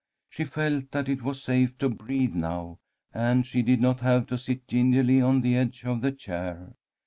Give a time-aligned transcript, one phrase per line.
[0.31, 2.79] She felt that it was safe to breathe now,
[3.13, 6.73] and she did not have to sit gingerly on the edge of the chair.